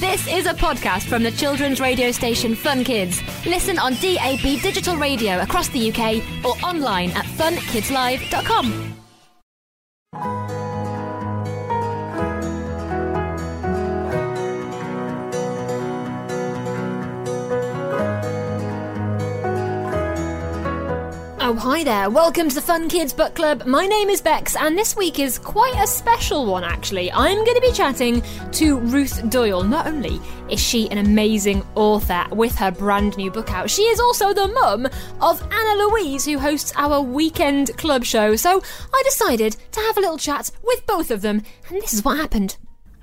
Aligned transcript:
This 0.00 0.26
is 0.30 0.44
a 0.44 0.52
podcast 0.52 1.04
from 1.08 1.22
the 1.22 1.30
children's 1.30 1.80
radio 1.80 2.10
station 2.10 2.54
Fun 2.54 2.84
Kids. 2.84 3.22
Listen 3.46 3.78
on 3.78 3.94
DAB 3.94 4.60
digital 4.60 4.94
radio 4.94 5.40
across 5.40 5.68
the 5.68 5.90
UK 5.90 6.22
or 6.44 6.52
online 6.62 7.10
at 7.12 7.24
funkidslive.com. 7.24 8.95
Oh, 21.48 21.54
hi 21.54 21.84
there. 21.84 22.10
Welcome 22.10 22.48
to 22.48 22.56
the 22.56 22.60
Fun 22.60 22.88
Kids 22.88 23.12
Book 23.12 23.36
Club. 23.36 23.66
My 23.66 23.86
name 23.86 24.08
is 24.08 24.20
Bex, 24.20 24.56
and 24.56 24.76
this 24.76 24.96
week 24.96 25.20
is 25.20 25.38
quite 25.38 25.76
a 25.76 25.86
special 25.86 26.44
one, 26.44 26.64
actually. 26.64 27.12
I'm 27.12 27.36
going 27.36 27.54
to 27.54 27.60
be 27.60 27.70
chatting 27.70 28.20
to 28.50 28.80
Ruth 28.80 29.30
Doyle. 29.30 29.62
Not 29.62 29.86
only 29.86 30.20
is 30.50 30.58
she 30.58 30.90
an 30.90 30.98
amazing 30.98 31.64
author 31.76 32.26
with 32.32 32.56
her 32.56 32.72
brand 32.72 33.16
new 33.16 33.30
book 33.30 33.52
out, 33.52 33.70
she 33.70 33.82
is 33.82 34.00
also 34.00 34.34
the 34.34 34.48
mum 34.48 34.88
of 35.20 35.40
Anna 35.52 35.84
Louise, 35.84 36.24
who 36.24 36.40
hosts 36.40 36.72
our 36.74 37.00
weekend 37.00 37.76
club 37.76 38.02
show. 38.02 38.34
So 38.34 38.60
I 38.92 39.02
decided 39.04 39.56
to 39.70 39.80
have 39.82 39.98
a 39.98 40.00
little 40.00 40.18
chat 40.18 40.50
with 40.64 40.84
both 40.84 41.12
of 41.12 41.22
them, 41.22 41.44
and 41.68 41.80
this 41.80 41.94
is 41.94 42.04
what 42.04 42.16
happened. 42.16 42.56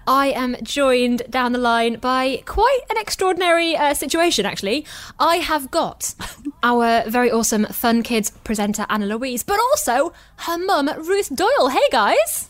I 0.08 0.28
am 0.28 0.56
joined 0.64 1.24
down 1.30 1.54
the 1.54 1.60
line 1.60 1.98
by 2.00 2.44
quite 2.46 2.80
an 2.90 2.98
extraordinary 2.98 3.76
uh, 3.76 3.94
situation, 3.94 4.46
actually. 4.46 4.86
I 5.20 5.38
have 5.38 5.72
got 5.72 6.14
our 6.64 7.10
very 7.10 7.32
awesome 7.32 7.66
Fun 7.66 8.04
Kids 8.04 8.32
presenter, 8.44 8.86
Anna 8.90 9.06
Louise, 9.06 9.44
but 9.44 9.60
also 9.60 10.14
her 10.38 10.58
mum, 10.58 10.90
Ruth 10.98 11.34
Doyle. 11.36 11.70
Hey, 11.70 11.88
guys. 11.92 12.50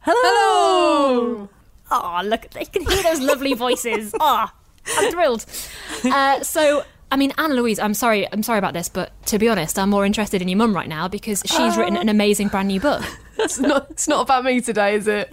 Hello. 0.00 0.18
Hello. 0.24 1.48
Oh, 1.90 2.20
look, 2.24 2.50
they 2.50 2.64
can 2.64 2.86
hear 2.86 3.02
those 3.02 3.20
lovely 3.20 3.54
voices. 3.54 4.14
Oh, 4.20 4.46
I'm 4.96 5.12
thrilled. 5.12 5.44
Uh, 6.04 6.42
so, 6.42 6.82
I 7.12 7.16
mean, 7.16 7.32
Anna 7.36 7.52
Louise, 7.54 7.78
I'm 7.78 7.92
sorry, 7.92 8.26
I'm 8.32 8.42
sorry 8.42 8.58
about 8.58 8.72
this, 8.72 8.88
but 8.88 9.12
to 9.26 9.38
be 9.38 9.46
honest, 9.48 9.78
I'm 9.78 9.90
more 9.90 10.06
interested 10.06 10.40
in 10.40 10.48
your 10.48 10.56
mum 10.56 10.74
right 10.74 10.88
now 10.88 11.08
because 11.08 11.42
she's 11.44 11.76
written 11.76 11.98
an 11.98 12.08
amazing 12.08 12.48
brand 12.48 12.68
new 12.68 12.80
book. 12.80 13.02
It's 13.40 13.60
not. 13.60 13.86
It's 13.90 14.08
not 14.08 14.22
about 14.22 14.42
me 14.42 14.60
today, 14.60 14.96
is 14.96 15.06
it? 15.06 15.28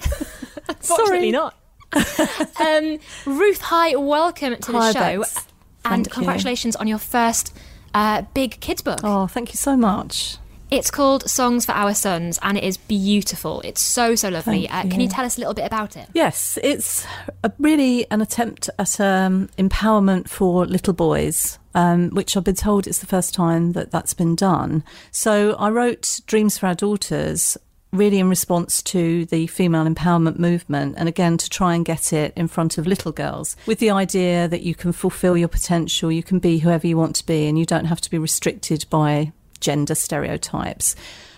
Fortunately 0.80 1.32
not. 1.32 1.56
um, 2.60 3.00
Ruth, 3.26 3.62
hi, 3.62 3.96
welcome 3.96 4.56
to 4.58 4.72
the 4.72 4.94
show. 4.94 5.20
Bex. 5.20 5.48
And 5.86 6.04
Thank 6.04 6.08
you. 6.08 6.14
congratulations 6.14 6.76
on 6.76 6.88
your 6.88 6.98
first 6.98 7.56
uh, 7.94 8.24
big 8.34 8.60
kids 8.60 8.82
book. 8.82 9.00
Oh, 9.04 9.28
thank 9.28 9.54
you 9.54 9.58
so 9.58 9.78
much. 9.78 10.38
It's 10.72 10.90
called 10.90 11.30
Songs 11.30 11.66
for 11.66 11.74
Our 11.74 11.94
Sons 11.94 12.40
and 12.42 12.58
it 12.58 12.64
is 12.64 12.76
beautiful. 12.76 13.62
It's 13.62 13.82
so, 13.82 14.16
so 14.16 14.30
lovely. 14.30 14.68
Uh, 14.68 14.82
can 14.82 15.00
you 15.00 15.04
you. 15.04 15.10
tell 15.10 15.24
us 15.24 15.38
a 15.38 15.40
little 15.40 15.54
bit 15.54 15.66
about 15.66 15.96
it? 15.96 16.10
Yes, 16.14 16.58
it's 16.64 17.06
a, 17.44 17.52
really 17.60 18.10
an 18.10 18.20
attempt 18.20 18.70
at 18.80 19.00
um, 19.00 19.48
empowerment 19.60 20.28
for 20.28 20.66
little 20.66 20.94
boys. 20.94 21.60
Um, 21.76 22.12
which 22.12 22.38
I've 22.38 22.46
been 22.46 22.56
told 22.56 22.88
it's 22.88 23.00
the 23.00 23.06
first 23.06 23.34
time 23.34 23.74
that 23.74 23.92
that's 23.92 24.14
been 24.14 24.34
done. 24.34 24.82
So 25.12 25.58
I 25.60 25.70
wrote 25.70 26.22
Dreams 26.26 26.58
for 26.58 26.68
Our 26.68 26.74
Daughters 26.74 27.58
really 27.96 28.20
in 28.20 28.30
response 28.30 28.82
to 28.84 29.26
the 29.26 29.48
female 29.48 29.86
empowerment 29.86 30.38
movement 30.38 30.96
and 30.98 31.10
again 31.10 31.38
to 31.38 31.50
try 31.50 31.74
and 31.76 31.86
get 31.86 32.14
it 32.14 32.34
in 32.36 32.48
front 32.48 32.78
of 32.78 32.88
little 32.88 33.12
girls 33.12 33.56
with 33.66 33.80
the 33.80 33.90
idea 33.90 34.48
that 34.48 34.62
you 34.62 34.76
can 34.76 34.92
fulfill 34.92 35.38
your 35.38 35.48
potential, 35.48 36.12
you 36.12 36.24
can 36.24 36.40
be 36.40 36.60
whoever 36.60 36.86
you 36.88 36.98
want 36.98 37.16
to 37.16 37.26
be, 37.26 37.48
and 37.48 37.58
you 37.58 37.66
don't 37.66 37.86
have 37.86 38.02
to 38.02 38.10
be 38.10 38.18
restricted 38.18 38.86
by 38.90 39.32
gender 39.60 39.96
stereotypes. 39.96 40.96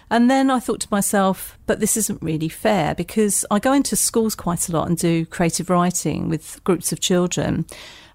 And 0.10 0.30
then 0.32 0.50
I 0.50 0.60
thought 0.60 0.80
to 0.82 0.88
myself, 0.90 1.58
but 1.66 1.80
this 1.80 1.98
isn't 1.98 2.22
really 2.22 2.50
fair 2.50 2.96
because 2.96 3.46
I 3.52 3.60
go 3.60 3.74
into 3.74 3.96
schools 3.96 4.36
quite 4.36 4.70
a 4.70 4.72
lot 4.72 4.88
and 4.88 4.98
do 4.98 5.26
creative 5.26 5.70
writing 5.70 6.30
with 6.30 6.64
groups 6.64 6.94
of 6.94 7.02
children. 7.02 7.66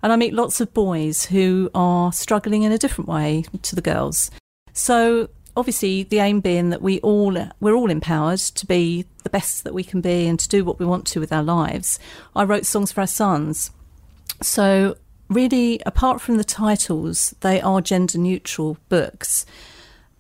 And 0.03 0.13
I 0.13 0.17
meet 0.17 0.33
lots 0.33 0.61
of 0.61 0.73
boys 0.73 1.27
who 1.27 1.71
are 1.75 2.13
struggling 2.13 2.63
in 2.63 2.73
a 2.73 2.79
different 2.79 3.09
way 3.09 3.45
to 3.61 3.75
the 3.75 3.83
girls. 3.83 4.31
So 4.73 5.29
obviously 5.57 6.05
the 6.05 6.19
aim 6.19 6.41
being 6.41 6.71
that 6.71 6.83
we 6.83 7.01
all 7.01 7.37
we're 7.61 7.75
all 7.75 7.91
empowered 7.91 8.39
to 8.39 8.67
be 8.67 9.07
the 9.23 9.31
best 9.31 9.65
that 9.65 9.75
we 9.75 9.85
can 9.85 10.01
be 10.01 10.27
and 10.27 10.39
to 10.39 10.49
do 10.49 10.65
what 10.65 10.79
we 10.79 10.87
want 10.87 11.07
to 11.09 11.21
with 11.21 11.33
our 11.33 11.43
lives. 11.43 11.99
I 12.35 12.45
wrote 12.45 12.67
songs 12.67 12.93
for 12.93 13.01
our 13.01 13.07
sons. 13.07 13.71
So 14.41 14.97
really 15.29 15.81
apart 15.87 16.21
from 16.21 16.37
the 16.37 16.45
titles, 16.45 17.35
they 17.41 17.61
are 17.61 17.81
gender 17.81 18.19
neutral 18.19 18.77
books. 18.89 19.47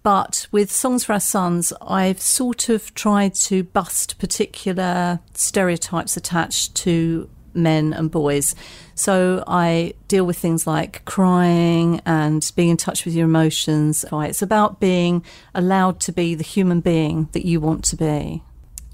But 0.02 0.48
with 0.50 0.72
Songs 0.72 1.04
for 1.04 1.12
Our 1.12 1.20
Sons, 1.20 1.72
I've 1.80 2.20
sort 2.20 2.68
of 2.68 2.92
tried 2.92 3.34
to 3.34 3.62
bust 3.62 4.18
particular 4.18 5.20
stereotypes 5.32 6.16
attached 6.16 6.74
to 6.76 7.30
men 7.54 7.92
and 7.92 8.10
boys. 8.10 8.54
So 8.94 9.42
I 9.46 9.94
deal 10.08 10.24
with 10.24 10.38
things 10.38 10.66
like 10.66 11.04
crying 11.04 12.00
and 12.04 12.50
being 12.56 12.68
in 12.70 12.76
touch 12.76 13.04
with 13.04 13.14
your 13.14 13.24
emotions. 13.26 14.04
It's 14.12 14.42
about 14.42 14.80
being 14.80 15.24
allowed 15.54 16.00
to 16.00 16.12
be 16.12 16.34
the 16.34 16.44
human 16.44 16.80
being 16.80 17.28
that 17.32 17.46
you 17.46 17.60
want 17.60 17.84
to 17.86 17.96
be. 17.96 18.42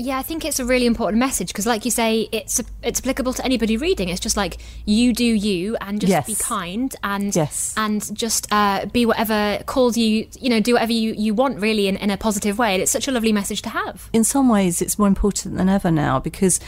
Yeah, 0.01 0.17
I 0.17 0.23
think 0.23 0.45
it's 0.45 0.61
a 0.61 0.65
really 0.65 0.87
important 0.87 1.19
message 1.19 1.49
because, 1.49 1.67
like 1.67 1.85
you 1.85 1.91
say, 1.91 2.29
it's 2.31 2.61
it's 2.85 3.01
applicable 3.01 3.33
to 3.33 3.45
anybody 3.45 3.77
reading. 3.77 4.09
It's 4.11 4.21
just 4.21 4.37
like 4.37 4.59
you 4.85 5.13
do 5.13 5.25
you, 5.25 5.77
and 5.81 6.01
just 6.01 6.25
be 6.25 6.37
kind, 6.37 6.95
and 7.03 7.35
Yes. 7.35 7.75
and 7.77 8.17
just 8.17 8.47
uh, 8.53 8.87
be 8.93 9.07
whatever 9.07 9.61
calls 9.67 9.97
you. 9.97 10.29
You 10.39 10.51
know, 10.51 10.61
do 10.61 10.75
whatever 10.75 10.93
you, 10.93 11.15
you 11.15 11.35
want, 11.35 11.59
really, 11.59 11.89
in, 11.89 11.97
in 11.97 12.11
a 12.11 12.17
positive 12.17 12.59
way. 12.61 12.75
And 12.75 12.83
it's 12.83 12.93
such 12.93 13.09
a 13.09 13.11
lovely 13.11 13.33
message 13.33 13.61
to 13.63 13.71
have. 13.71 14.09
in 14.13 14.23
some 14.23 14.49
ways 14.49 14.81
it's 14.81 15.01
more 15.01 15.09
important 15.09 15.57
than 15.57 15.69
ever 15.69 15.91
now 15.91 16.21
because 16.21 16.61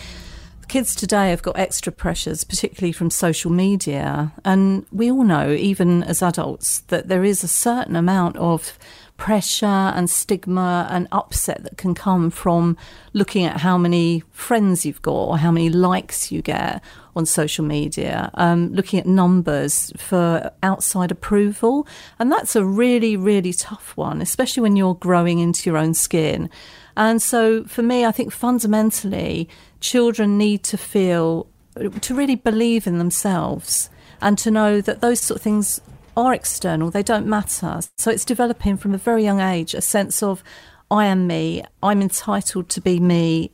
kids 0.70 0.94
today 0.94 1.30
have 1.30 1.42
got 1.42 1.58
extra 1.58 1.90
pressures 1.90 2.44
particularly 2.44 2.92
from 2.92 3.10
social 3.10 3.50
media. 3.50 4.32
And 4.44 4.86
we 4.92 5.10
all 5.10 5.24
know 5.24 5.50
even 5.50 6.04
as 6.04 6.22
adults 6.22 6.82
that 6.88 7.08
there 7.08 7.24
is 7.24 7.42
a 7.42 7.48
certain 7.48 7.96
amount 7.96 8.36
of 8.36 8.78
pressure 9.20 9.66
and 9.66 10.08
stigma 10.08 10.88
and 10.90 11.06
upset 11.12 11.62
that 11.62 11.76
can 11.76 11.94
come 11.94 12.30
from 12.30 12.74
looking 13.12 13.44
at 13.44 13.58
how 13.58 13.76
many 13.76 14.24
friends 14.30 14.86
you've 14.86 15.02
got 15.02 15.12
or 15.12 15.36
how 15.36 15.52
many 15.52 15.68
likes 15.68 16.32
you 16.32 16.40
get 16.40 16.82
on 17.14 17.26
social 17.26 17.62
media, 17.62 18.30
um, 18.34 18.72
looking 18.72 18.98
at 18.98 19.04
numbers 19.04 19.92
for 19.98 20.50
outside 20.62 21.10
approval. 21.10 21.86
And 22.18 22.32
that's 22.32 22.56
a 22.56 22.64
really, 22.64 23.14
really 23.14 23.52
tough 23.52 23.94
one, 23.94 24.22
especially 24.22 24.62
when 24.62 24.74
you're 24.74 24.94
growing 24.94 25.38
into 25.38 25.68
your 25.68 25.78
own 25.78 25.92
skin. 25.92 26.48
And 26.96 27.20
so 27.20 27.64
for 27.64 27.82
me, 27.82 28.06
I 28.06 28.12
think 28.12 28.32
fundamentally, 28.32 29.50
children 29.80 30.38
need 30.38 30.64
to 30.64 30.78
feel, 30.78 31.46
to 32.00 32.14
really 32.14 32.36
believe 32.36 32.86
in 32.86 32.96
themselves 32.96 33.90
and 34.22 34.38
to 34.38 34.50
know 34.50 34.80
that 34.80 35.02
those 35.02 35.20
sort 35.20 35.36
of 35.36 35.42
things 35.42 35.82
are 36.16 36.34
external, 36.34 36.90
they 36.90 37.02
don't 37.02 37.26
matter. 37.26 37.80
So 37.98 38.10
it's 38.10 38.24
developing 38.24 38.76
from 38.76 38.94
a 38.94 38.98
very 38.98 39.22
young 39.22 39.40
age 39.40 39.74
a 39.74 39.80
sense 39.80 40.22
of, 40.22 40.42
I 40.90 41.06
am 41.06 41.26
me, 41.26 41.62
I'm 41.82 42.02
entitled 42.02 42.68
to 42.70 42.80
be 42.80 42.98
me 43.00 43.52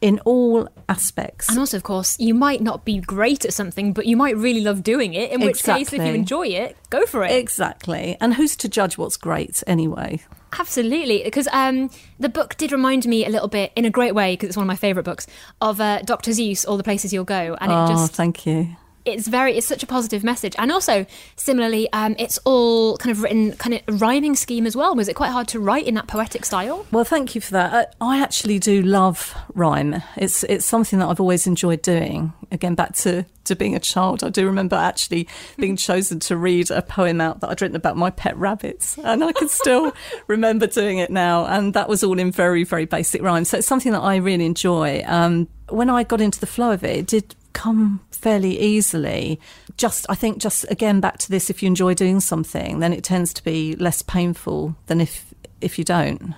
in 0.00 0.18
all 0.24 0.68
aspects. 0.88 1.48
And 1.48 1.58
also, 1.60 1.76
of 1.76 1.84
course, 1.84 2.18
you 2.18 2.34
might 2.34 2.60
not 2.60 2.84
be 2.84 2.98
great 2.98 3.44
at 3.44 3.54
something, 3.54 3.92
but 3.92 4.04
you 4.04 4.16
might 4.16 4.36
really 4.36 4.60
love 4.60 4.82
doing 4.82 5.14
it. 5.14 5.30
In 5.30 5.40
which 5.40 5.62
case, 5.62 5.92
if 5.92 6.04
you 6.04 6.12
enjoy 6.12 6.48
it, 6.48 6.76
go 6.90 7.06
for 7.06 7.24
it. 7.24 7.30
Exactly. 7.30 8.16
And 8.20 8.34
who's 8.34 8.56
to 8.56 8.68
judge 8.68 8.98
what's 8.98 9.16
great 9.16 9.62
anyway? 9.64 10.20
Absolutely, 10.58 11.22
because 11.22 11.48
um, 11.52 11.88
the 12.18 12.28
book 12.28 12.56
did 12.56 12.72
remind 12.72 13.06
me 13.06 13.24
a 13.24 13.30
little 13.30 13.48
bit, 13.48 13.72
in 13.76 13.84
a 13.84 13.90
great 13.90 14.14
way, 14.14 14.34
because 14.34 14.48
it's 14.48 14.56
one 14.56 14.64
of 14.64 14.68
my 14.68 14.76
favourite 14.76 15.04
books, 15.04 15.26
of 15.60 15.80
uh, 15.80 16.02
Doctor 16.02 16.32
Seuss, 16.32 16.66
All 16.68 16.76
the 16.76 16.82
Places 16.82 17.12
You'll 17.12 17.24
Go, 17.24 17.56
and 17.60 17.72
oh, 17.72 17.84
it 17.84 17.88
just 17.88 18.12
thank 18.12 18.44
you. 18.44 18.76
It's 19.04 19.26
very 19.28 19.56
it's 19.56 19.66
such 19.66 19.82
a 19.82 19.86
positive 19.86 20.22
message, 20.22 20.54
and 20.58 20.70
also 20.70 21.06
similarly, 21.36 21.92
um, 21.92 22.14
it's 22.18 22.38
all 22.44 22.96
kind 22.98 23.10
of 23.10 23.22
written 23.22 23.52
kind 23.56 23.80
of 23.86 24.00
rhyming 24.00 24.36
scheme 24.36 24.66
as 24.66 24.76
well. 24.76 24.94
Was 24.94 25.08
it 25.08 25.14
quite 25.14 25.30
hard 25.30 25.48
to 25.48 25.60
write 25.60 25.86
in 25.86 25.94
that 25.94 26.06
poetic 26.06 26.44
style? 26.44 26.86
Well, 26.92 27.04
thank 27.04 27.34
you 27.34 27.40
for 27.40 27.52
that. 27.52 27.72
Uh, 28.00 28.04
I 28.04 28.20
actually 28.20 28.58
do 28.58 28.82
love 28.82 29.34
rhyme. 29.54 30.02
It's 30.16 30.44
it's 30.44 30.64
something 30.64 30.98
that 30.98 31.08
I've 31.08 31.20
always 31.20 31.46
enjoyed 31.46 31.82
doing. 31.82 32.32
Again, 32.50 32.74
back 32.74 32.94
to, 32.96 33.24
to 33.44 33.56
being 33.56 33.74
a 33.74 33.80
child, 33.80 34.22
I 34.22 34.28
do 34.28 34.44
remember 34.44 34.76
actually 34.76 35.26
being 35.56 35.76
chosen 35.76 36.20
to 36.20 36.36
read 36.36 36.70
a 36.70 36.82
poem 36.82 37.20
out 37.20 37.40
that 37.40 37.48
I'd 37.50 37.62
written 37.62 37.76
about 37.76 37.96
my 37.96 38.10
pet 38.10 38.36
rabbits, 38.36 38.98
and 38.98 39.24
I 39.24 39.32
can 39.32 39.48
still 39.48 39.92
remember 40.26 40.66
doing 40.66 40.98
it 40.98 41.10
now. 41.10 41.46
And 41.46 41.74
that 41.74 41.88
was 41.88 42.04
all 42.04 42.18
in 42.18 42.30
very 42.30 42.64
very 42.64 42.84
basic 42.84 43.22
rhyme. 43.22 43.44
So 43.44 43.58
it's 43.58 43.66
something 43.66 43.92
that 43.92 44.00
I 44.00 44.16
really 44.16 44.46
enjoy. 44.46 45.02
Um, 45.06 45.48
when 45.68 45.88
I 45.88 46.04
got 46.04 46.20
into 46.20 46.38
the 46.38 46.46
flow 46.46 46.72
of 46.72 46.84
it, 46.84 46.98
it 46.98 47.06
did 47.06 47.34
come 47.52 48.00
fairly 48.10 48.58
easily. 48.60 49.40
Just 49.76 50.06
I 50.08 50.14
think 50.14 50.38
just 50.38 50.64
again 50.70 51.00
back 51.00 51.18
to 51.18 51.30
this: 51.30 51.50
if 51.50 51.62
you 51.62 51.66
enjoy 51.66 51.94
doing 51.94 52.20
something, 52.20 52.80
then 52.80 52.92
it 52.92 53.04
tends 53.04 53.32
to 53.34 53.44
be 53.44 53.76
less 53.76 54.02
painful 54.02 54.76
than 54.86 55.00
if 55.00 55.32
if 55.60 55.78
you 55.78 55.84
don't. 55.84 56.34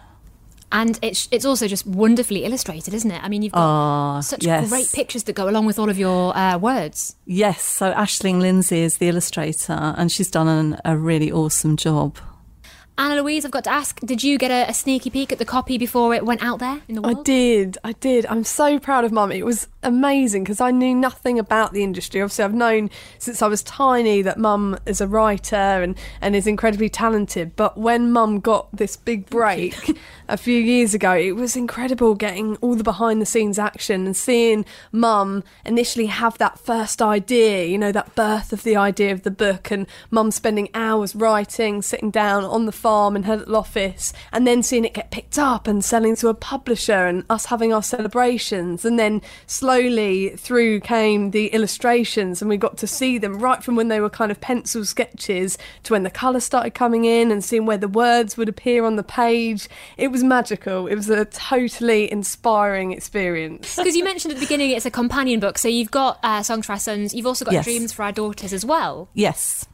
And 0.73 0.99
it's 1.03 1.29
it's 1.31 1.45
also 1.45 1.69
just 1.69 1.87
wonderfully 1.87 2.45
illustrated, 2.45 2.95
isn't 2.95 3.11
it? 3.11 3.23
I 3.23 3.29
mean, 3.29 3.43
you've 3.43 3.53
got 3.53 3.61
Ah, 3.61 4.21
such 4.21 4.45
yes. 4.45 4.69
great 4.69 4.91
pictures 4.93 5.23
that 5.25 5.35
go 5.35 5.49
along 5.49 5.67
with 5.67 5.79
all 5.79 5.89
of 5.89 5.99
your 5.99 6.37
uh, 6.37 6.59
words. 6.59 7.15
Yes, 7.27 7.63
so 7.63 7.93
Ashling 7.93 8.41
Lindsay 8.41 8.81
is 8.81 8.99
the 8.99 9.09
illustrator, 9.09 9.95
and 9.97 10.11
she's 10.11 10.31
done 10.31 10.49
an, 10.49 10.81
a 10.85 10.97
really 10.97 11.31
awesome 11.31 11.77
job. 11.77 12.19
Anna 12.97 13.21
Louise, 13.21 13.45
I've 13.45 13.51
got 13.51 13.65
to 13.65 13.71
ask, 13.71 13.99
did 14.01 14.23
you 14.23 14.39
get 14.39 14.53
a, 14.53 14.71
a, 14.71 14.75
sneaky 14.75 15.11
peek 15.11 15.33
at 15.33 15.39
the 15.39 15.45
copy 15.45 15.79
before 15.79 16.15
it 16.15 16.25
went 16.25 16.45
out 16.45 16.61
there 16.61 16.81
in 16.87 16.95
the 16.95 17.03
world? 17.03 17.19
I 17.19 17.23
did, 17.25 17.77
I 17.83 17.93
did. 17.93 18.25
I'm 18.27 18.45
so 18.45 18.79
proud 18.79 19.05
of 19.05 19.11
Mum. 19.11 19.33
It 19.33 19.45
was 19.45 19.67
amazing 19.83 20.45
because 20.45 20.61
I 20.61 20.71
knew 20.71 20.95
nothing 20.95 21.37
about 21.37 21.73
the 21.73 21.83
industry. 21.83 22.23
Obviously, 22.23 22.45
I've 22.45 22.55
known 22.55 22.91
since 23.19 23.43
I 23.43 23.49
was 23.49 23.65
tiny 23.65 24.23
that 24.23 24.39
Mum 24.39 24.79
is 24.87 25.01
a 25.01 25.09
writer 25.09 25.57
and, 25.57 25.97
and 26.21 26.37
is 26.37 26.47
incredibly 26.47 26.89
talented. 26.89 27.57
But 27.57 27.77
when 27.77 28.13
Mum 28.13 28.39
got 28.39 28.75
this 28.77 28.97
big 28.97 29.29
break 29.29 29.99
a 30.29 30.37
few 30.37 30.61
years 30.61 30.95
ago, 30.95 31.15
it 31.15 31.33
was 31.33 31.57
incredible 31.57 32.15
getting 32.15 32.55
all 32.57 32.77
the 32.77 32.85
behind 32.85 33.21
the 33.21 33.27
scenes 33.27 33.59
action 33.59 34.07
and 34.07 34.17
seeing 34.17 34.65
Mum 34.93 35.43
initially 35.65 36.07
have 36.07 36.39
that 36.39 36.61
first 36.61 37.03
idea, 37.03 37.65
you 37.65 37.77
know, 37.77 37.91
that 37.91 38.15
birth 38.15 38.53
of 38.53 38.63
the 38.63 38.77
idea 38.77 39.13
of 39.13 39.25
the 39.25 39.33
book, 39.33 39.73
and 39.73 39.89
Mum 40.13 40.31
spending 40.31 40.69
hours 40.75 41.17
writing, 41.17 41.83
sitting 41.83 42.13
down 42.13 42.45
on 42.45 42.67
the 42.67 42.84
farm 42.85 43.17
in 43.17 43.23
her 43.23 43.39
little 43.39 43.57
office 43.57 44.13
and 44.31 44.47
then 44.47 44.63
seeing 44.63 44.85
it 44.85 44.93
get 44.93 45.11
picked 45.11 45.39
up 45.39 45.67
and 45.67 45.83
selling 45.83 46.15
to 46.15 46.29
a 46.29 46.35
publisher 46.35 47.07
and 47.07 47.25
us 47.31 47.47
having 47.47 47.73
our 47.73 47.83
celebrations. 47.83 48.85
And 48.85 48.99
then 48.99 49.23
slowly 49.47 50.37
through 50.37 50.81
came 50.81 51.31
the 51.31 51.47
illustrations 51.47 52.43
and 52.43 52.51
we 52.51 52.59
got 52.59 52.77
to 52.77 52.87
see 52.87 53.17
them 53.17 53.39
right 53.39 53.65
from 53.65 53.75
when 53.75 53.89
they 53.89 54.01
were 54.01 54.11
kind 54.11 54.31
of 54.31 54.39
pencil 54.39 54.85
sketches 54.85 55.57
to 55.85 55.95
when 55.95 56.03
the 56.03 56.11
colour 56.11 56.41
started 56.41 56.75
coming 56.75 57.07
in 57.07 57.33
and 57.33 57.43
seeing 57.43 57.65
where 57.65 57.79
the 57.79 57.89
words 57.89 58.37
would 58.37 58.51
appear 58.51 58.85
on 58.85 58.97
the 58.97 59.03
page. 59.03 59.67
It 59.97 60.09
was 60.09 60.23
magical. 60.23 60.87
It 60.87 60.95
was 60.95 61.09
a 61.09 61.25
totally 61.25 62.13
inspiring 62.13 62.93
experience. 62.93 63.79
Because 63.85 63.97
you 63.97 64.05
mentioned 64.05 64.33
at 64.33 64.41
the 64.41 64.45
beginning 64.45 64.71
it's 64.73 64.85
a 64.85 64.91
companion 64.91 65.41
book 65.41 65.57
so 65.57 65.69
you've 65.69 65.91
got 65.91 66.19
uh, 66.23 66.43
songs 66.43 66.67
for 66.67 66.73
our 66.73 66.79
sons. 66.79 67.15
You've 67.15 67.27
also 67.27 67.47
got 67.47 67.55
yes. 67.55 67.65
dreams 67.65 67.93
for 67.95 68.03
our 68.03 68.13
daughters 68.13 68.53
as 68.53 68.65
well. 68.65 69.09
Yes 69.15 69.67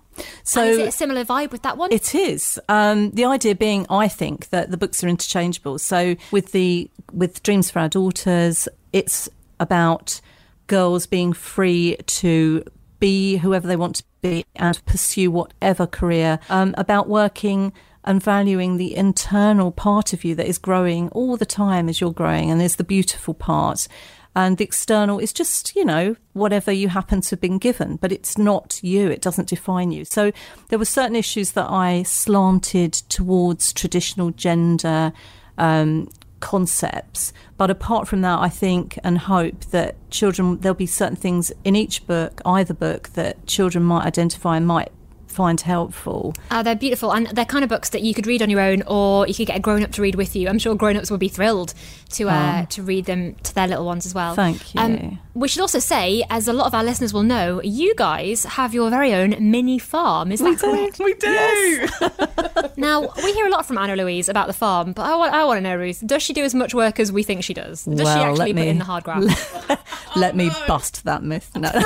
so 0.43 0.62
and 0.62 0.71
is 0.71 0.79
it 0.79 0.89
a 0.89 0.93
similar 0.93 1.25
vibe 1.25 1.53
with 1.53 1.62
that 1.62 1.77
one? 1.77 1.93
It 1.93 2.15
is. 2.15 2.59
Um, 2.69 3.11
the 3.11 3.25
idea 3.25 3.55
being, 3.55 3.87
I 3.89 4.09
think 4.09 4.51
that 4.51 4.71
the 4.71 4.77
books 4.77 5.03
are 5.05 5.09
interchangeable. 5.09 5.79
So 5.79 6.17
with 6.31 6.53
the 6.53 6.91
with 7.12 7.43
Dreams 7.43 7.71
for 7.71 7.81
Our 7.81 7.89
Daughters, 7.89 8.69
it's 8.93 9.29
about 9.59 10.21
girls 10.67 11.07
being 11.07 11.33
free 11.33 11.97
to 12.07 12.65
be 12.99 13.39
whoever 13.39 13.67
they 13.67 13.77
want 13.77 13.97
to 13.97 14.05
be 14.23 14.45
and 14.57 14.85
pursue 14.87 15.31
whatever 15.31 15.87
career. 15.87 16.39
Um, 16.49 16.75
about 16.77 17.09
working 17.09 17.73
and 18.05 18.23
valuing 18.23 18.77
the 18.77 18.97
internal 18.97 19.71
part 19.71 20.12
of 20.12 20.25
you 20.25 20.35
that 20.35 20.47
is 20.47 20.59
growing 20.59 21.09
all 21.11 21.37
the 21.37 21.47
time 21.47 21.89
as 21.89 22.01
you're 22.01 22.12
growing, 22.12 22.51
and 22.51 22.61
there's 22.61 22.77
the 22.77 22.85
beautiful 22.85 23.35
part 23.35 23.89
and 24.35 24.59
the 24.59 24.65
external 24.65 25.19
is 25.19 25.32
just 25.32 25.75
you 25.75 25.85
know 25.85 26.17
whatever 26.32 26.71
you 26.71 26.88
happen 26.88 27.21
to 27.21 27.31
have 27.31 27.41
been 27.41 27.59
given 27.59 27.97
but 27.97 28.12
it's 28.12 28.38
not 28.38 28.81
you 28.82 29.09
it 29.09 29.21
doesn't 29.21 29.49
define 29.49 29.91
you. 29.91 30.05
So 30.05 30.32
there 30.69 30.79
were 30.79 30.85
certain 30.85 31.17
issues 31.17 31.53
that 31.53 31.71
i 31.71 32.03
slanted 32.03 32.93
towards 32.93 33.73
traditional 33.73 34.31
gender 34.31 35.12
um, 35.59 36.09
concepts. 36.41 37.35
But 37.59 37.71
apart 37.71 38.09
from 38.09 38.23
that 38.23 38.38
i 38.38 38.49
think 38.49 38.99
and 39.05 39.19
hope 39.19 39.65
that 39.67 39.97
children 40.11 40.59
there'll 40.59 40.75
be 40.75 40.87
certain 40.87 41.17
things 41.17 41.53
in 41.65 41.76
each 41.76 42.06
book 42.06 42.41
either 42.47 42.75
book 42.75 43.11
that 43.11 43.47
children 43.47 43.85
might 43.85 44.06
identify 44.06 44.56
and 44.56 44.67
might 44.67 44.91
find 45.31 45.61
helpful. 45.61 46.35
Uh, 46.50 46.62
they're 46.62 46.75
beautiful, 46.75 47.12
and 47.12 47.29
they're 47.29 47.44
kind 47.44 47.62
of 47.65 47.71
books 47.71 47.91
that 47.91 48.03
you 48.03 48.12
could 48.15 48.27
read 48.27 48.43
on 48.43 48.50
your 48.50 48.61
own, 48.61 48.82
or 48.87 49.27
you 49.27 49.35
could 49.35 49.47
get 49.47 49.56
a 49.56 49.61
grown 49.61 49.82
up 49.82 49.93
to 49.93 50.03
read 50.03 50.15
with 50.17 50.35
you. 50.35 50.49
I'm 50.49 50.59
sure 50.59 50.75
grown 50.75 50.97
ups 50.97 51.11
would 51.11 51.21
be 51.21 51.29
thrilled 51.29 51.75
to 52.11 52.29
uh, 52.29 52.62
oh. 52.62 52.67
to 52.71 52.82
read 52.82 53.06
them 53.06 53.35
to 53.43 53.55
their 53.55 53.69
little 53.69 53.87
ones 53.87 54.06
as 54.06 54.15
well. 54.15 54.35
Thank 54.35 54.75
you. 54.75 54.81
Um, 54.81 55.19
we 55.40 55.48
should 55.48 55.62
also 55.62 55.78
say, 55.78 56.22
as 56.28 56.48
a 56.48 56.52
lot 56.52 56.66
of 56.66 56.75
our 56.75 56.84
listeners 56.84 57.14
will 57.14 57.22
know, 57.22 57.62
you 57.62 57.94
guys 57.96 58.44
have 58.44 58.75
your 58.75 58.90
very 58.90 59.14
own 59.14 59.34
mini 59.40 59.78
farm. 59.78 60.32
Is 60.32 60.40
that 60.40 60.50
we 60.50 60.56
correct? 60.56 60.98
Do. 60.98 61.04
We 61.04 61.14
do. 61.14 61.31
Yes. 61.31 62.76
now 62.76 63.08
we 63.25 63.32
hear 63.32 63.46
a 63.46 63.48
lot 63.48 63.64
from 63.64 63.78
Anna 63.78 63.96
Louise 63.96 64.28
about 64.28 64.48
the 64.48 64.52
farm, 64.52 64.92
but 64.92 65.06
I 65.06 65.16
want, 65.16 65.32
I 65.32 65.44
want 65.46 65.56
to 65.56 65.62
know, 65.62 65.76
Ruth, 65.76 66.06
does 66.06 66.22
she 66.22 66.34
do 66.34 66.44
as 66.44 66.54
much 66.54 66.75
work 66.75 67.00
as 67.00 67.10
we 67.10 67.22
think 67.22 67.42
she 67.42 67.54
does? 67.54 67.87
Does 67.87 68.02
well, 68.02 68.19
she 68.19 68.22
actually 68.22 68.52
me, 68.52 68.62
put 68.62 68.69
in 68.69 68.78
the 68.78 68.84
hard 68.84 69.04
graft? 69.04 69.25
let 70.16 70.34
oh, 70.34 70.37
me 70.37 70.48
no. 70.48 70.66
bust 70.66 71.04
that 71.04 71.22
myth. 71.22 71.50
No, 71.56 71.70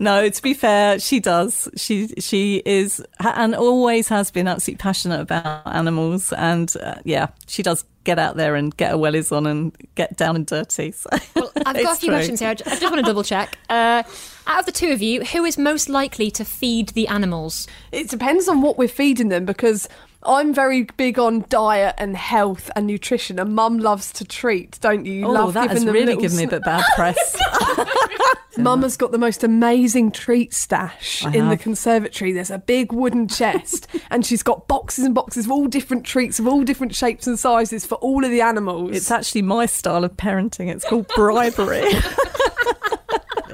no. 0.00 0.22
no. 0.22 0.28
To 0.30 0.42
be 0.42 0.54
fair, 0.54 0.98
she 0.98 1.20
does. 1.20 1.68
She 1.76 2.08
she 2.18 2.62
is 2.64 3.04
and 3.20 3.54
always 3.54 4.08
has 4.08 4.30
been 4.30 4.48
absolutely 4.48 4.78
passionate 4.78 5.20
about 5.20 5.66
animals, 5.66 6.32
and 6.32 6.72
uh, 6.82 6.94
yeah, 7.04 7.28
she 7.46 7.62
does 7.62 7.84
get 8.06 8.18
out 8.18 8.36
there 8.36 8.54
and 8.54 8.74
get 8.76 8.92
her 8.92 8.96
wellies 8.96 9.36
on 9.36 9.46
and 9.46 9.76
get 9.96 10.16
down 10.16 10.36
and 10.36 10.46
dirty. 10.46 10.92
So 10.92 11.10
well, 11.34 11.52
I've 11.66 11.82
got 11.82 11.96
a 11.96 12.00
few 12.00 12.08
true. 12.08 12.16
questions 12.16 12.40
here. 12.40 12.50
I 12.50 12.54
just 12.54 12.82
want 12.82 12.96
to 12.96 13.02
double 13.02 13.22
check. 13.22 13.58
Uh, 13.68 14.04
out 14.46 14.60
of 14.60 14.66
the 14.66 14.72
two 14.72 14.92
of 14.92 15.02
you, 15.02 15.24
who 15.24 15.44
is 15.44 15.58
most 15.58 15.88
likely 15.88 16.30
to 16.30 16.44
feed 16.44 16.90
the 16.90 17.08
animals? 17.08 17.66
It 17.90 18.08
depends 18.08 18.48
on 18.48 18.62
what 18.62 18.78
we're 18.78 18.86
feeding 18.86 19.28
them 19.28 19.44
because 19.44 19.88
I'm 20.22 20.52
very 20.52 20.84
big 20.96 21.18
on 21.18 21.44
diet 21.48 21.94
and 21.98 22.16
health 22.16 22.70
and 22.74 22.86
nutrition, 22.86 23.38
and 23.38 23.54
Mum 23.54 23.78
loves 23.78 24.12
to 24.14 24.24
treat, 24.24 24.78
don't 24.80 25.04
you? 25.04 25.12
you 25.12 25.26
oh, 25.26 25.32
love 25.32 25.54
that 25.54 25.70
has 25.70 25.84
really 25.84 26.16
given 26.16 26.36
me 26.36 26.44
a 26.44 26.48
bit 26.48 26.64
bad 26.64 26.84
press. 26.94 27.40
Mum 28.58 28.82
has 28.82 28.96
got 28.96 29.12
the 29.12 29.18
most 29.18 29.44
amazing 29.44 30.10
treat 30.10 30.54
stash 30.54 31.24
I 31.24 31.28
in 31.28 31.44
have. 31.44 31.50
the 31.50 31.62
conservatory. 31.62 32.32
There's 32.32 32.50
a 32.50 32.58
big 32.58 32.92
wooden 32.92 33.28
chest, 33.28 33.86
and 34.10 34.24
she's 34.24 34.42
got 34.42 34.66
boxes 34.66 35.04
and 35.04 35.14
boxes 35.14 35.44
of 35.44 35.52
all 35.52 35.66
different 35.66 36.04
treats 36.04 36.38
of 36.38 36.46
all 36.46 36.64
different 36.64 36.94
shapes 36.94 37.26
and 37.26 37.38
sizes 37.38 37.84
for 37.84 37.96
all 37.96 38.24
of 38.24 38.30
the 38.30 38.40
animals. 38.40 38.96
It's 38.96 39.10
actually 39.10 39.42
my 39.42 39.66
style 39.66 40.04
of 40.04 40.16
parenting. 40.16 40.72
It's 40.72 40.84
called 40.84 41.08
bribery. 41.14 41.84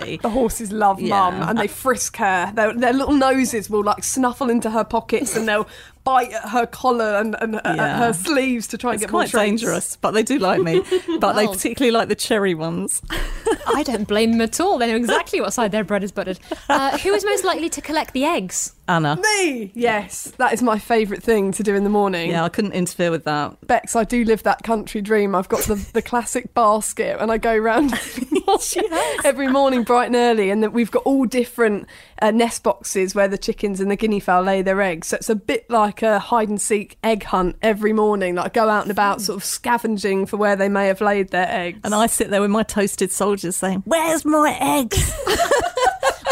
The 0.03 0.29
horses 0.29 0.73
love 0.73 1.01
yeah. 1.01 1.11
mum 1.11 1.49
and 1.49 1.59
they 1.59 1.69
frisk 1.69 2.17
her. 2.17 2.53
Their, 2.55 2.75
their 2.75 2.93
little 2.93 3.15
noses 3.15 3.71
will 3.71 3.85
like 3.85 4.03
snuffle 4.03 4.51
into 4.51 4.71
her 4.71 4.85
pockets 4.85 5.37
and 5.37 5.47
they'll 5.47 5.69
bite 6.05 6.33
at 6.33 6.49
her 6.49 6.67
collar 6.67 7.17
and, 7.17 7.37
and 7.41 7.61
yeah. 7.65 7.99
her 7.99 8.13
sleeves 8.13 8.67
to 8.69 8.79
try 8.79 8.93
and 8.93 9.01
get 9.01 9.11
more 9.11 9.23
quite 9.23 9.33
dangerous, 9.33 9.97
but 9.97 10.13
they 10.13 10.23
do 10.23 10.39
like 10.39 10.61
me. 10.61 10.83
But 11.23 11.37
well, 11.37 11.47
they 11.47 11.47
particularly 11.47 11.93
like 11.93 12.09
the 12.09 12.15
cherry 12.17 12.55
ones. 12.55 13.01
I 13.67 13.83
don't 13.85 14.09
blame 14.09 14.33
them 14.33 14.41
at 14.41 14.61
all. 14.61 14.79
They 14.79 14.89
know 14.89 14.97
exactly 14.97 15.41
what 15.41 15.53
side 15.53 15.71
their 15.71 15.85
bread 15.85 16.03
is 16.03 16.13
buttered. 16.13 16.39
Uh, 16.69 16.97
who 16.99 17.13
is 17.13 17.25
most 17.25 17.45
likely 17.45 17.69
to 17.69 17.83
collect 17.83 18.15
the 18.15 18.25
eggs? 18.25 18.73
Anna. 18.93 19.17
Me! 19.17 19.73
Yes, 19.75 20.33
that 20.37 20.53
is 20.53 20.63
my 20.63 20.79
favourite 20.79 21.23
thing 21.23 21.51
to 21.53 21.63
do 21.63 21.75
in 21.75 21.83
the 21.83 21.91
morning. 21.91 22.31
Yeah, 22.31 22.45
I 22.45 22.51
couldn't 22.51 22.73
interfere 22.73 23.11
with 23.11 23.25
that. 23.25 23.67
Bex, 23.67 23.97
I 23.97 24.05
do 24.05 24.25
live 24.25 24.43
that 24.43 24.63
country 24.63 25.01
dream. 25.01 25.35
I've 25.35 25.49
got 25.49 25.63
the, 25.63 25.77
the 25.95 26.03
classic 26.03 26.53
basket 26.53 27.17
and 27.19 27.33
I 27.33 27.39
go 27.39 27.55
around 27.55 27.95
every 29.25 29.49
morning 29.49 29.83
bright 29.83 30.07
and 30.07 30.17
early, 30.17 30.51
and 30.51 30.73
we've 30.75 30.91
got 30.91 31.05
all 31.05 31.25
different 31.25 31.87
uh, 32.21 32.31
nest 32.31 32.63
boxes 32.63 33.15
where 33.15 33.29
the 33.29 33.39
chickens 33.39 33.81
and 33.81 33.91
the 33.91 33.97
guinea 33.97 34.21
fowl 34.21 34.43
lay 34.43 34.61
their 34.61 34.81
eggs. 34.83 35.09
So 35.09 35.17
it's 35.17 35.31
a 35.31 35.37
bit 35.37 35.69
like 35.71 36.03
a 36.03 36.19
hide 36.19 36.51
and 36.51 36.61
seek 36.61 36.99
egg 37.03 37.25
hunt 37.25 37.57
every 37.63 37.95
morning. 37.95 38.35
Like 38.35 38.47
I 38.47 38.49
go 38.51 38.69
out 38.69 38.83
and 38.83 38.91
about, 38.91 39.23
sort 39.23 39.39
of 39.39 39.45
scavenging 39.45 40.27
for 40.27 40.37
where 40.37 40.55
they 40.55 40.69
may 40.69 40.89
have 40.89 41.01
laid 41.01 41.31
their 41.31 41.49
eggs. 41.49 41.81
And 41.85 41.95
I 41.95 42.07
sit 42.07 42.29
there 42.29 42.43
with 42.43 42.51
my 42.51 42.63
toasted 42.63 43.11
soldiers 43.11 43.57
saying, 43.57 43.85
"Where's 43.87 44.25
my 44.27 44.57
eggs?" 44.61 45.13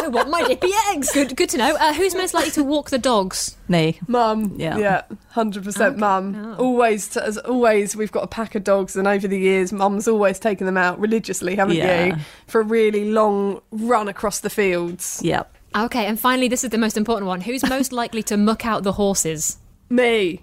I 0.05 0.09
want 0.09 0.31
my 0.31 0.43
dippy 0.47 0.71
eggs. 0.91 1.11
Good, 1.13 1.37
good 1.37 1.49
to 1.51 1.59
know. 1.59 1.77
Uh, 1.77 1.93
who's 1.95 2.15
most 2.15 2.35
likely 2.35 2.51
to 2.53 2.65
walk 2.65 2.91
the 2.91 2.99
dogs? 2.99 3.57
Me, 3.69 3.99
mum. 4.07 4.55
Yeah, 4.57 4.77
yeah, 4.79 5.03
hundred 5.29 5.65
percent, 5.65 5.99
mum. 5.99 6.35
Oh. 6.59 6.65
Always, 6.65 7.17
as 7.17 7.39
always, 7.39 7.95
we've 7.95 8.13
got 8.13 8.25
a 8.25 8.29
pack 8.29 8.55
of 8.55 8.65
dogs, 8.65 8.97
and 8.97 9.07
over 9.07 9.29
the 9.29 9.39
years, 9.39 9.73
mum's 9.73 10.09
always 10.09 10.39
taken 10.39 10.67
them 10.67 10.77
out 10.77 10.99
religiously, 10.99 11.57
haven't 11.57 11.77
yeah. 11.77 12.07
you, 12.07 12.17
for 12.47 12.61
a 12.61 12.65
really 12.65 13.11
long 13.11 13.61
run 13.71 14.09
across 14.09 14.41
the 14.41 14.51
fields. 14.51 15.21
Yep. 15.23 15.57
Okay, 15.77 16.07
and 16.07 16.19
finally, 16.19 16.49
this 16.49 16.65
is 16.65 16.71
the 16.71 16.79
most 16.79 16.97
important 16.97 17.29
one. 17.29 17.41
Who's 17.43 17.69
most 17.69 17.93
likely 17.93 18.23
to 18.25 18.37
muck 18.37 18.67
out 18.67 18.83
the 18.83 18.93
horses? 18.93 19.59
Me. 19.89 20.43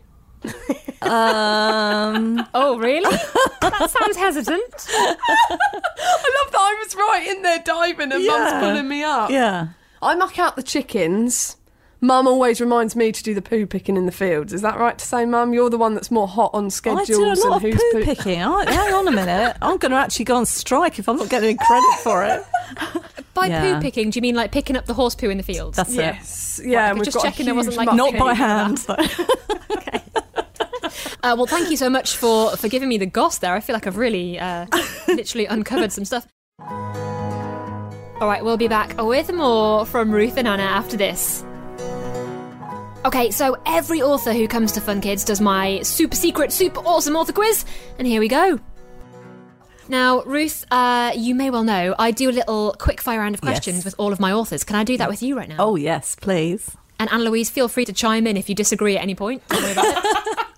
Um. 1.01 2.47
Oh, 2.53 2.77
really? 2.79 3.09
that 3.61 3.89
sounds 3.89 4.17
hesitant. 4.17 4.87
I 4.89 6.41
love 6.43 6.51
that 6.51 6.59
I 6.59 6.83
was 6.83 6.95
right 6.95 7.27
in 7.27 7.41
there 7.41 7.59
diving 7.63 8.11
and 8.11 8.23
yeah. 8.23 8.31
Mum's 8.31 8.63
pulling 8.63 8.87
me 8.87 9.03
up. 9.03 9.29
Yeah. 9.29 9.69
I 10.01 10.15
muck 10.15 10.39
out 10.39 10.55
the 10.55 10.63
chickens. 10.63 11.57
Mum 11.99 12.27
always 12.27 12.61
reminds 12.61 12.95
me 12.95 13.11
to 13.11 13.23
do 13.23 13.33
the 13.33 13.41
poo 13.41 13.65
picking 13.65 13.97
in 13.97 14.05
the 14.05 14.11
fields. 14.11 14.53
Is 14.53 14.61
that 14.61 14.77
right 14.77 14.97
to 14.97 15.05
say, 15.05 15.25
Mum? 15.25 15.53
You're 15.53 15.69
the 15.69 15.79
one 15.79 15.95
that's 15.95 16.11
more 16.11 16.27
hot 16.27 16.51
on 16.53 16.69
schedules. 16.69 17.09
I 17.09 17.13
do 17.13 17.25
a 17.25 17.27
lot 17.27 17.45
and 17.45 17.55
of 17.55 17.61
who's 17.63 17.83
poo 17.91 18.03
picking. 18.03 18.39
hang 18.39 18.93
on 18.93 19.07
a 19.07 19.11
minute. 19.11 19.57
I'm 19.61 19.77
going 19.77 19.91
to 19.91 19.97
actually 19.97 20.25
go 20.25 20.35
on 20.35 20.45
strike 20.45 20.99
if 20.99 21.09
I'm 21.09 21.17
not 21.17 21.29
getting 21.29 21.57
credit 21.57 21.99
for 22.03 22.23
it. 22.23 22.43
By 23.33 23.47
yeah. 23.47 23.75
poo 23.75 23.81
picking, 23.81 24.11
do 24.11 24.17
you 24.17 24.21
mean 24.21 24.35
like 24.35 24.51
picking 24.51 24.77
up 24.77 24.85
the 24.85 24.93
horse 24.93 25.15
poo 25.15 25.29
in 25.29 25.37
the 25.37 25.43
fields? 25.43 25.75
That's 25.75 25.93
yes. 25.93 26.59
it. 26.59 26.69
Yeah, 26.69 26.89
and 26.89 26.99
we've 26.99 27.05
just 27.05 27.19
checking 27.19 27.47
there 27.47 27.55
wasn't 27.55 27.77
like 27.77 27.93
not 27.93 28.15
by 28.17 28.33
hand. 28.33 28.85
okay. 28.89 29.96
Uh, 31.27 31.35
well, 31.35 31.45
thank 31.45 31.69
you 31.69 31.75
so 31.75 31.89
much 31.89 32.15
for 32.15 32.55
for 32.55 32.69
giving 32.69 32.87
me 32.87 32.97
the 32.97 33.05
goss 33.05 33.39
there. 33.39 33.53
I 33.53 33.59
feel 33.59 33.73
like 33.73 33.85
I've 33.85 33.97
really, 33.97 34.39
uh, 34.39 34.65
literally 35.09 35.45
uncovered 35.45 35.91
some 35.91 36.05
stuff. 36.05 36.25
All 36.61 38.27
right, 38.29 38.41
we'll 38.45 38.55
be 38.55 38.69
back 38.69 38.95
with 38.97 39.33
more 39.33 39.85
from 39.85 40.09
Ruth 40.09 40.37
and 40.37 40.47
Anna 40.47 40.63
after 40.63 40.95
this. 40.95 41.43
Okay, 43.03 43.29
so 43.31 43.57
every 43.65 44.01
author 44.01 44.31
who 44.31 44.47
comes 44.47 44.71
to 44.71 44.81
Fun 44.81 45.01
Kids 45.01 45.25
does 45.25 45.41
my 45.41 45.81
super 45.81 46.15
secret, 46.15 46.53
super 46.53 46.79
awesome 46.79 47.17
author 47.17 47.33
quiz, 47.33 47.65
and 47.99 48.07
here 48.07 48.21
we 48.21 48.29
go. 48.29 48.57
Now, 49.89 50.23
Ruth, 50.23 50.63
uh, 50.71 51.11
you 51.13 51.35
may 51.35 51.49
well 51.49 51.65
know 51.65 51.93
I 51.99 52.11
do 52.11 52.29
a 52.29 52.31
little 52.31 52.73
quick 52.79 53.01
fire 53.01 53.19
round 53.19 53.35
of 53.35 53.41
questions 53.41 53.79
yes. 53.79 53.85
with 53.85 53.95
all 53.97 54.13
of 54.13 54.21
my 54.21 54.31
authors. 54.31 54.63
Can 54.63 54.77
I 54.77 54.85
do 54.85 54.95
that 54.95 55.09
with 55.09 55.21
you 55.21 55.35
right 55.35 55.49
now? 55.49 55.57
Oh, 55.59 55.75
yes, 55.75 56.15
please. 56.15 56.71
And 56.99 57.11
Anna 57.11 57.25
Louise, 57.25 57.49
feel 57.49 57.67
free 57.67 57.83
to 57.83 57.93
chime 57.93 58.27
in 58.27 58.37
if 58.37 58.47
you 58.47 58.55
disagree 58.55 58.95
at 58.95 59.03
any 59.03 59.13
point. 59.13 59.43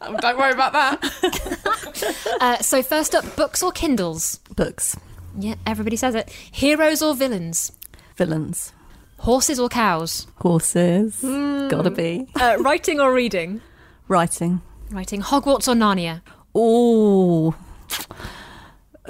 Don't 0.02 0.12
worry 0.12 0.18
about. 0.18 0.22
Don't 0.22 0.38
worry 0.38 0.52
about 0.54 0.74
that. 0.74 2.16
Uh, 2.42 2.58
so, 2.60 2.82
first 2.82 3.14
up, 3.14 3.36
books 3.36 3.62
or 3.62 3.72
Kindles? 3.72 4.40
Books, 4.56 4.96
Yeah, 5.38 5.56
everybody 5.66 5.98
says 5.98 6.16
it. 6.16 6.30
Heroes 6.30 7.02
or 7.02 7.14
villains? 7.14 7.74
villains, 8.16 8.72
Horses 9.20 9.60
or 9.60 9.68
cows? 9.68 10.26
horses. 10.38 11.20
Hmm. 11.20 11.68
Gotta 11.68 11.92
be 11.92 12.28
Uh, 12.40 12.56
writing 12.62 13.02
or 13.02 13.14
reading? 13.14 13.60
writing. 14.08 14.62
Writing. 14.90 15.22
Hogwarts 15.22 15.68
or 15.68 15.76
Narnia? 15.76 16.22
Oh, 16.56 17.54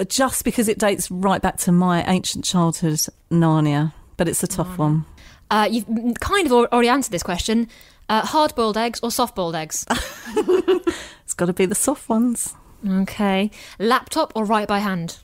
just 0.08 0.44
because 0.44 0.68
it 0.68 0.78
dates 0.78 1.10
right 1.10 1.40
back 1.40 1.56
to 1.58 1.72
my 1.72 2.02
ancient 2.04 2.44
childhood, 2.44 3.00
Narnia. 3.30 3.92
But 4.16 4.28
it's 4.28 4.42
a 4.42 4.46
tough 4.48 4.76
one. 4.78 5.04
Uh, 5.50 5.68
you've 5.70 5.86
mm, 5.86 6.18
kind 6.20 6.46
of 6.46 6.52
already 6.52 6.88
answered 6.88 7.12
this 7.12 7.22
question. 7.22 7.68
Uh, 8.10 8.26
hard 8.26 8.54
boiled 8.56 8.76
eggs 8.76 8.98
or 9.02 9.10
soft 9.10 9.34
boiled 9.36 9.54
eggs? 9.54 9.86
It's 11.24 11.34
got 11.34 11.46
to 11.46 11.52
be 11.52 11.64
the 11.64 11.76
soft 11.76 12.08
ones. 12.08 12.54
okay. 12.86 13.52
Laptop 13.78 14.32
or 14.34 14.44
write 14.44 14.66
by 14.66 14.80
hand? 14.80 15.18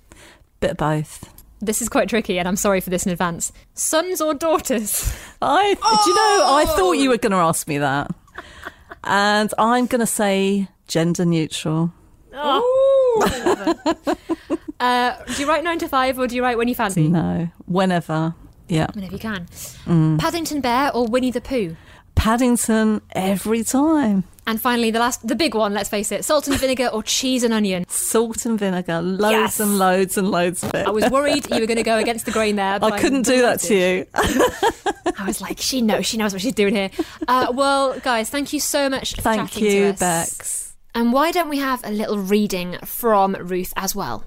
Bit 0.61 0.71
of 0.71 0.77
both. 0.77 1.29
This 1.61 1.83
is 1.83 1.89
quite 1.89 2.09
tricky, 2.09 2.39
and 2.39 2.47
I'm 2.47 2.55
sorry 2.55 2.81
for 2.81 2.91
this 2.91 3.05
in 3.05 3.11
advance. 3.11 3.51
Sons 3.75 4.21
or 4.21 4.33
daughters? 4.33 5.13
I, 5.43 5.75
do 5.75 6.11
you 6.11 6.15
know? 6.15 6.55
I 6.55 6.65
thought 6.77 6.93
you 6.93 7.09
were 7.09 7.17
going 7.19 7.33
to 7.33 7.39
ask 7.39 7.67
me 7.67 7.79
that, 7.79 8.15
and 9.03 9.53
I'm 9.59 9.87
going 9.87 9.99
to 10.01 10.07
say 10.07 10.69
gender 10.87 11.25
neutral. 11.25 11.93
Uh, 14.79 15.25
do 15.25 15.41
you 15.41 15.49
write 15.49 15.65
nine 15.65 15.79
to 15.79 15.89
five 15.89 16.19
or 16.19 16.27
do 16.27 16.37
you 16.37 16.43
write 16.43 16.59
when 16.59 16.69
you 16.69 16.75
fancy? 16.75 17.09
No, 17.09 17.49
whenever. 17.65 18.35
Yeah, 18.69 18.89
Whenever 18.93 19.15
you 19.15 19.19
can. 19.19 19.47
Mm. 19.87 20.19
Paddington 20.19 20.61
Bear 20.61 20.95
or 20.95 21.07
Winnie 21.07 21.31
the 21.31 21.41
Pooh? 21.41 21.77
Paddington 22.17 23.01
every 23.13 23.63
time. 23.63 24.25
And 24.49 24.61
finally, 24.61 24.91
the 24.93 24.99
last, 25.01 25.27
the 25.27 25.35
big 25.35 25.55
one. 25.55 25.75
Let's 25.75 25.89
face 25.89 26.13
it: 26.13 26.25
salt 26.25 26.47
and 26.49 26.57
vinegar 26.59 26.87
or 26.93 27.03
cheese 27.03 27.43
and 27.43 27.53
onion. 27.53 27.85
Salt 27.89 28.47
and 28.47 28.59
vinegar, 28.59 29.01
loads 29.03 29.33
Yes. 29.33 29.61
and 29.61 29.77
loads 29.79 30.17
and 30.17 30.31
loads 30.31 30.63
of 30.63 30.73
it. 30.75 30.87
I 30.87 30.91
was 30.91 31.09
worried 31.11 31.49
you 31.51 31.61
were 31.61 31.67
going 31.67 31.77
to 31.79 31.83
go 31.83 31.99
against 31.99 32.27
the 32.27 32.31
grain 32.33 32.55
there. 32.57 32.79
I 32.81 32.99
couldn't 33.01 33.23
do 33.23 33.43
that 33.43 33.59
to 33.61 33.75
you. 33.75 34.07
I 35.19 35.25
was 35.27 35.41
like, 35.41 35.59
she 35.61 35.81
knows, 35.83 36.07
she 36.07 36.17
knows 36.17 36.33
what 36.33 36.43
she's 36.43 36.55
doing 36.55 36.75
here. 36.75 36.91
Uh, 37.27 37.53
well, 37.55 37.99
guys, 38.01 38.31
thank 38.31 38.53
you 38.53 38.61
so 38.61 38.89
much 38.89 39.17
for 39.17 39.23
Thank 39.23 39.61
you, 39.61 39.71
to 39.71 39.89
us. 39.91 39.99
Bex. 39.99 40.77
And 40.95 41.13
why 41.13 41.33
don't 41.33 41.49
we 41.49 41.59
have 41.59 41.81
a 41.85 41.91
little 41.91 42.19
reading 42.19 42.79
from 42.85 43.35
Ruth 43.35 43.73
as 43.77 43.97
well? 43.97 44.25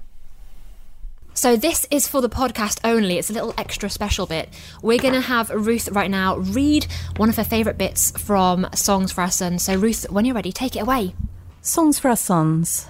So, 1.32 1.56
this 1.56 1.86
is 1.90 2.08
for 2.08 2.20
the 2.20 2.28
podcast 2.28 2.80
only. 2.84 3.16
It's 3.16 3.30
a 3.30 3.32
little 3.32 3.54
extra 3.56 3.88
special 3.88 4.26
bit. 4.26 4.48
We're 4.82 4.98
going 4.98 5.14
to 5.14 5.20
have 5.20 5.48
Ruth 5.50 5.88
right 5.90 6.10
now 6.10 6.36
read 6.36 6.86
one 7.16 7.28
of 7.28 7.36
her 7.36 7.44
favourite 7.44 7.78
bits 7.78 8.10
from 8.20 8.66
Songs 8.74 9.12
for 9.12 9.22
Our 9.22 9.30
Sons. 9.30 9.62
So, 9.62 9.76
Ruth, 9.76 10.10
when 10.10 10.24
you're 10.24 10.34
ready, 10.34 10.52
take 10.52 10.76
it 10.76 10.80
away. 10.80 11.14
Songs 11.62 11.98
for 11.98 12.08
our 12.08 12.16
sons. 12.16 12.88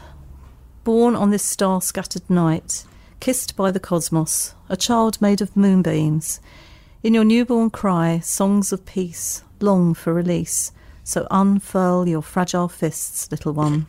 Born 0.84 1.14
on 1.14 1.30
this 1.30 1.44
star 1.44 1.82
scattered 1.82 2.28
night, 2.30 2.84
kissed 3.20 3.54
by 3.56 3.70
the 3.70 3.78
cosmos, 3.78 4.54
a 4.68 4.76
child 4.76 5.20
made 5.20 5.42
of 5.42 5.56
moonbeams. 5.56 6.40
In 7.02 7.14
your 7.14 7.24
newborn 7.24 7.70
cry, 7.70 8.20
songs 8.20 8.72
of 8.72 8.86
peace, 8.86 9.44
long 9.60 9.92
for 9.92 10.14
release. 10.14 10.72
So 11.04 11.26
unfurl 11.30 12.08
your 12.08 12.22
fragile 12.22 12.68
fists, 12.68 13.30
little 13.30 13.52
one. 13.52 13.86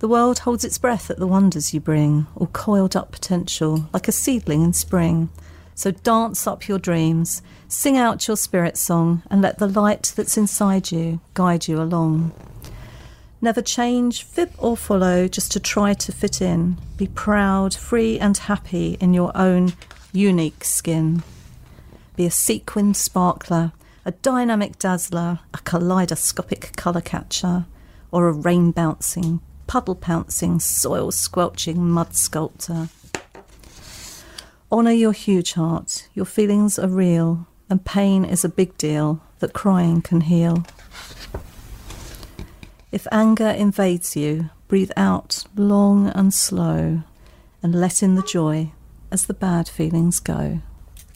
The 0.00 0.08
world 0.08 0.40
holds 0.40 0.64
its 0.64 0.78
breath 0.78 1.10
at 1.10 1.18
the 1.18 1.26
wonders 1.26 1.74
you 1.74 1.80
bring, 1.80 2.28
all 2.36 2.46
coiled 2.48 2.94
up 2.94 3.10
potential, 3.10 3.88
like 3.92 4.06
a 4.06 4.12
seedling 4.12 4.62
in 4.62 4.72
spring. 4.72 5.28
So 5.74 5.90
dance 5.90 6.46
up 6.46 6.68
your 6.68 6.78
dreams, 6.78 7.42
sing 7.66 7.96
out 7.96 8.28
your 8.28 8.36
spirit 8.36 8.76
song, 8.76 9.22
and 9.28 9.42
let 9.42 9.58
the 9.58 9.66
light 9.66 10.12
that's 10.14 10.36
inside 10.36 10.92
you 10.92 11.20
guide 11.34 11.66
you 11.66 11.80
along. 11.80 12.32
Never 13.40 13.60
change, 13.60 14.22
fib 14.22 14.52
or 14.58 14.76
follow, 14.76 15.26
just 15.26 15.50
to 15.52 15.60
try 15.60 15.94
to 15.94 16.12
fit 16.12 16.40
in. 16.40 16.76
Be 16.96 17.08
proud, 17.08 17.74
free, 17.74 18.20
and 18.20 18.36
happy 18.36 18.96
in 19.00 19.14
your 19.14 19.36
own 19.36 19.72
unique 20.12 20.64
skin. 20.64 21.22
Be 22.14 22.26
a 22.26 22.30
sequined 22.30 22.96
sparkler, 22.96 23.72
a 24.04 24.12
dynamic 24.12 24.78
dazzler, 24.78 25.40
a 25.54 25.58
kaleidoscopic 25.58 26.76
colour 26.76 27.00
catcher, 27.00 27.66
or 28.10 28.28
a 28.28 28.32
rain 28.32 28.70
bouncing, 28.72 29.40
puddle 29.68 29.94
pouncing, 29.94 30.58
soil 30.58 31.12
squelching 31.12 31.88
mud 31.88 32.16
sculptor. 32.16 32.88
Honour 34.72 34.92
your 34.92 35.12
huge 35.12 35.52
heart, 35.52 36.08
your 36.14 36.24
feelings 36.24 36.78
are 36.78 36.88
real, 36.88 37.46
and 37.70 37.84
pain 37.84 38.24
is 38.24 38.44
a 38.44 38.48
big 38.48 38.76
deal 38.76 39.22
that 39.38 39.52
crying 39.52 40.02
can 40.02 40.22
heal. 40.22 40.64
If 42.90 43.06
anger 43.12 43.48
invades 43.48 44.16
you, 44.16 44.50
breathe 44.66 44.90
out 44.96 45.44
long 45.54 46.08
and 46.08 46.34
slow 46.34 47.02
and 47.62 47.74
let 47.74 48.02
in 48.02 48.14
the 48.14 48.22
joy 48.22 48.72
as 49.10 49.26
the 49.26 49.34
bad 49.34 49.68
feelings 49.68 50.18
go. 50.20 50.60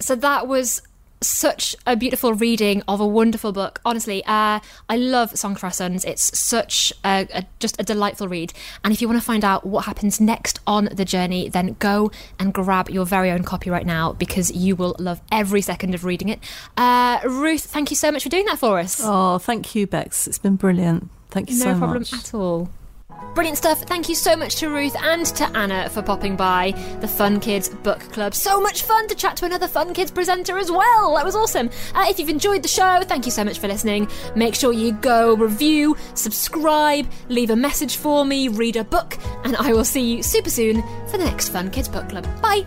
So, 0.01 0.15
that 0.17 0.47
was 0.47 0.83
such 1.23 1.77
a 1.87 1.97
beautiful 1.97 2.35
reading 2.35 2.83
of 2.89 3.01
a 3.01 3.07
wonderful 3.07 3.53
book. 3.53 3.81
Honestly, 3.85 4.25
uh, 4.25 4.61
I 4.89 4.97
love 4.97 5.37
Song 5.37 5.55
for 5.55 5.67
Our 5.67 5.73
Sons. 5.73 6.05
It's 6.05 6.37
such 6.39 6.93
a, 7.05 7.27
a 7.33 7.45
just 7.59 7.81
a 7.81 7.85
delightful 7.85 8.29
read. 8.29 8.53
And 8.85 8.93
if 8.93 9.01
you 9.01 9.09
want 9.09 9.21
to 9.21 9.25
find 9.25 9.45
out 9.45 9.67
what 9.67 9.85
happens 9.85 10.21
next 10.21 10.61
on 10.67 10.89
the 10.93 11.05
journey, 11.05 11.49
then 11.49 11.77
go 11.79 12.11
and 12.39 12.53
grab 12.53 12.91
your 12.91 13.07
very 13.07 13.31
own 13.31 13.43
copy 13.45 13.71
right 13.71 13.87
now 13.87 14.13
because 14.13 14.51
you 14.51 14.77
will 14.77 14.97
love 14.99 15.21
every 15.31 15.63
second 15.63 15.95
of 15.95 16.05
reading 16.05 16.29
it. 16.29 16.41
Uh, 16.77 17.21
Ruth, 17.25 17.65
thank 17.65 17.91
you 17.91 17.97
so 17.97 18.11
much 18.11 18.23
for 18.23 18.29
doing 18.29 18.47
that 18.47 18.59
for 18.59 18.79
us. 18.79 19.01
Oh, 19.03 19.39
thank 19.39 19.75
you, 19.75 19.87
Bex. 19.87 20.27
It's 20.27 20.39
been 20.39 20.57
brilliant. 20.57 21.11
Thank 21.31 21.51
you 21.51 21.57
no 21.57 21.65
so 21.65 21.69
much. 21.75 21.81
No 21.81 21.87
problem 21.87 22.21
at 22.21 22.35
all. 22.35 22.71
Brilliant 23.35 23.57
stuff. 23.57 23.83
Thank 23.83 24.11
you 24.11 24.15
so 24.15 24.37
much 24.37 24.57
to 24.57 24.69
Ruth 24.69 24.95
and 25.01 25.25
to 25.25 25.45
Anna 25.57 25.89
for 25.89 26.03
popping 26.03 26.37
by 26.37 26.73
the 27.01 27.09
Fun 27.09 27.41
Kids 27.41 27.71
Book 27.71 28.01
Club. 28.13 28.35
So 28.35 28.61
much 28.61 28.83
fun 28.83 29.09
to 29.09 29.15
chat 29.15 29.37
to 29.39 29.47
another 29.47 29.67
Fun 29.67 29.95
Kids 29.95 30.11
presenter 30.11 30.59
as 30.59 30.71
well. 30.71 31.15
That 31.15 31.25
was 31.25 31.35
awesome. 31.35 31.71
Uh, 31.95 32.05
if 32.09 32.19
you've 32.19 32.29
enjoyed 32.29 32.63
the 32.63 32.69
show, 32.69 33.01
thank 33.05 33.25
you 33.25 33.33
so 33.33 33.43
much 33.43 33.59
for 33.59 33.69
listening. 33.69 34.09
Make 34.37 34.55
sure 34.55 34.73
you 34.73 34.93
go 34.93 35.35
review, 35.35 35.97
subscribe, 36.15 37.11
leave 37.31 37.49
a 37.49 37.57
message 37.57 37.97
for 37.97 38.25
me, 38.25 38.49
read 38.49 38.77
a 38.77 38.85
book, 38.85 39.17
and 39.45 39.57
I 39.57 39.73
will 39.73 39.85
see 39.85 40.17
you 40.17 40.23
super 40.23 40.51
soon 40.51 40.83
for 41.07 41.17
the 41.17 41.25
next 41.25 41.49
Fun 41.49 41.71
Kids 41.71 41.89
Book 41.89 42.11
Club. 42.11 42.27
Bye. 42.43 42.67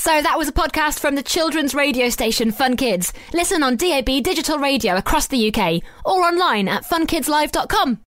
So 0.00 0.22
that 0.22 0.38
was 0.38 0.48
a 0.48 0.52
podcast 0.52 0.98
from 0.98 1.14
the 1.14 1.22
children's 1.22 1.74
radio 1.74 2.08
station 2.08 2.52
Fun 2.52 2.78
Kids. 2.78 3.12
Listen 3.34 3.62
on 3.62 3.76
DAB 3.76 4.06
digital 4.06 4.58
radio 4.58 4.96
across 4.96 5.26
the 5.26 5.52
UK 5.52 5.82
or 6.06 6.22
online 6.22 6.68
at 6.68 6.86
funkidslive.com. 6.86 8.00